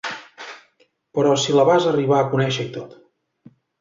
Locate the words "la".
1.59-1.65